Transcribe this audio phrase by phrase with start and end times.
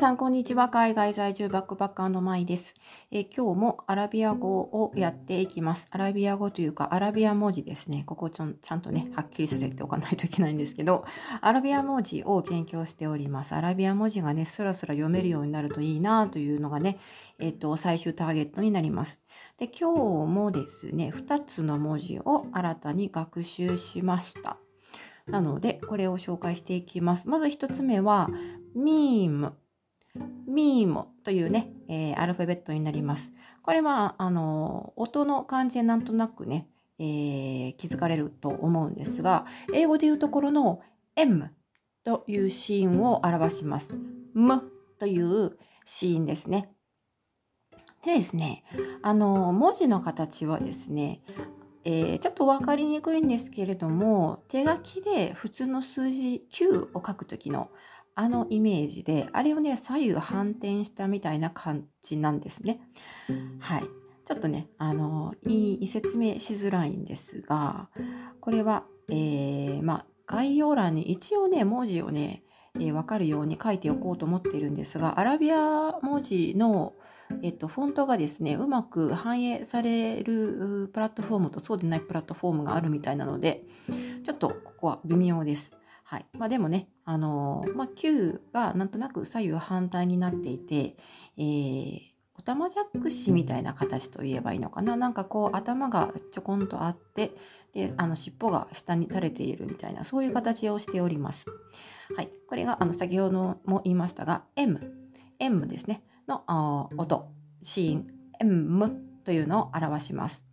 [0.00, 0.70] さん、こんにちは。
[0.70, 2.74] 海外在住バックパッカーのマイです、
[3.10, 5.88] え今日もアラビア語をやっていきます。
[5.90, 8.04] アラビア語というか、アラビア文字ですね。
[8.06, 11.04] ここちょちゃんとね、はっきりさせておかないといけないんですけど、
[11.42, 13.54] アラビア文字を勉強しております。
[13.54, 16.98] アラビア文字がね、スラスラ読めるようになるといいなというのがね、
[17.38, 19.22] えっ、と、最終ターゲットになります。
[19.58, 19.92] で、今
[20.24, 24.56] 日もですね、2つの文字を新たに学習しました。
[25.26, 27.28] なので、これを紹介していきます。
[27.28, 28.30] まず1つ目は、
[28.74, 29.52] ミーム。
[30.46, 33.32] ミームというね、えーアルファベットになります。
[33.62, 36.68] これは、あの、音の感じでなんとなくね、
[36.98, 40.80] えー気づかれると思うんですが、英語でいうところの
[41.16, 41.50] M
[42.04, 43.90] というシーンを表します。
[44.34, 44.62] M
[44.98, 46.72] というシーンですね。
[48.04, 48.64] でですね、
[49.02, 51.22] あの、文字の形はですね、
[51.84, 57.70] えーちょっと分かりにくいんですけれども、手書きで普通の数字9を書くときの
[58.14, 62.80] あのイメージで、あれをね、左右反転したみたいな感じなんですね。
[63.60, 63.84] はい。
[64.24, 67.90] ちょっとね、あの、いい説明しづらいんですが、
[68.40, 72.44] これは、えーまあ、概要欄に一応ね、文字をね、
[72.76, 76.94] えーわかるように書いておこうと思っているんですが、アラビア文字の、
[77.42, 83.64] えっと、フォントがですね、うまく反映されるプラットフォームとそうでないプラットフォームがあるみたいなので、
[84.24, 85.72] ちょっとここは微妙です。
[86.04, 86.26] はい。
[86.38, 90.96] まあでもね、あのまあ、Q がなんとなく左右反対になっていて、
[91.36, 91.98] えー、
[92.38, 94.94] おたまじゃくしみたいな形と言えばいいのかな？
[94.94, 97.32] なんかこう頭がちょこんとあって、
[97.72, 101.46] で、あの尻尾が下に垂れているみたいな、そういう形をしております。
[102.16, 102.30] はい。
[102.48, 104.80] これが、あの、先ほども言いましたが、M、
[105.40, 107.28] M ですね、のあ音、
[107.60, 108.06] シーン、
[108.38, 108.90] M
[109.24, 110.46] というのを表します。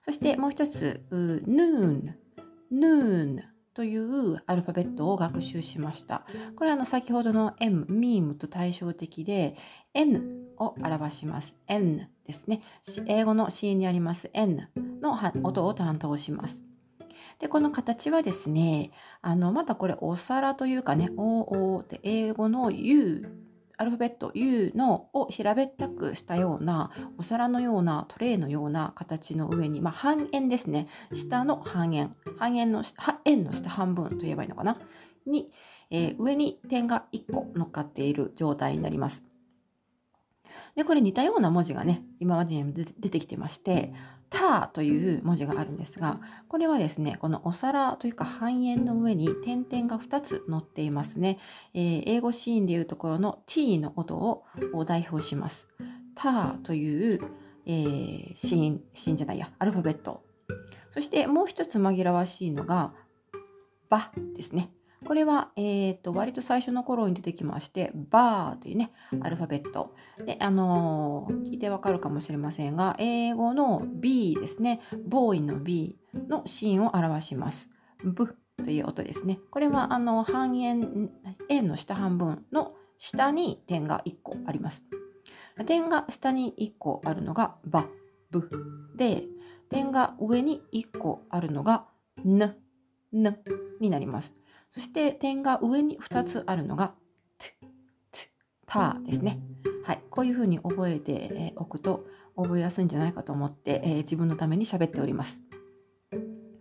[0.00, 1.16] そしてもう一つ、う
[1.46, 2.14] Noon、
[2.72, 3.42] Noon
[3.76, 6.24] というアルファベットを学習しました。
[6.56, 9.54] これはあの先ほどの M、meme と対照的で
[9.92, 11.58] N を表します。
[11.68, 12.62] N ですね。
[13.04, 14.70] 英語の C にあります N
[15.02, 16.62] の音を担当します。
[17.38, 23.45] で、この形はですね、あの、またこれお皿というかね、OO って英語の U、
[23.78, 30.88] アルファベット U のを平べったくしたようなお皿のようなトレイのような形の上に、まあ、半円ですね。
[31.12, 32.14] 下の半円。
[32.38, 34.78] 半円の下、円の下半分といえばいいのかな？
[35.26, 35.50] に、
[35.90, 39.24] えー上に点が1個乗っかっている状態になります。
[40.76, 43.94] で、これ似たような文字がね、今までにも出てきてまして、
[44.28, 51.38] ターという文字があるんですが、これはですね、このお皿というか半円の上に点々が2つ乗っていますね。
[51.72, 54.44] えー英語シーンでいうところの t の音を
[54.84, 55.68] 代表します。
[56.14, 57.20] ターという、
[57.64, 60.22] えーシーン、シーンじゃないや、アルファベット。
[60.90, 62.92] そしてもう一つ紛らわしいのが、
[63.88, 64.70] バですね。
[65.04, 69.94] これは、えー、と割と最初の頃に出てきまして、バーというね、アルファベット。
[70.24, 75.98] で、あのー聞いてわかるかもしれませんが、英語の B ですね、ボーイの B
[76.28, 77.70] のシーンを表します。
[78.02, 79.38] ブという音ですね。
[79.50, 81.10] これは、あの、半円、
[81.48, 84.84] 円の下半分の下に点が1個あります。
[85.66, 87.86] 点が下に1個あるのがバ、
[88.30, 88.48] ブ
[88.96, 89.24] で、
[89.68, 91.86] 点が上に1個あるのが
[92.24, 92.56] ヌ、
[93.12, 93.38] ヌ
[93.80, 94.34] になります。
[94.70, 96.92] そして点が上に2つあるのが、
[98.66, 99.38] タですね。
[99.84, 100.00] はい。
[100.10, 102.04] こういうふうに覚えておくと
[102.36, 105.42] 覚えやすいんじゃないかと思って、えー自分のために喋っております。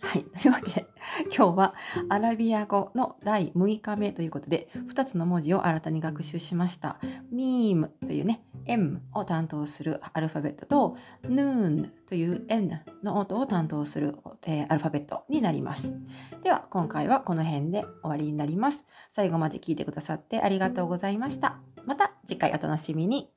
[0.00, 0.24] はい。
[0.24, 0.86] というわけで、
[1.36, 1.74] 今日は
[2.08, 6.98] アラビア語の第6日目ということで、2つの文字を新たに学習しました。
[7.30, 15.94] ミームというね、M を担当するアルファベットと、Noon という N の音を担当する、えーアルファベットになります。
[16.42, 18.86] では、今回はこの辺で終わりになります。
[19.10, 21.58] 最後まで聞いてくださってありがとうございました。
[21.86, 23.30] また次回お楽しみに。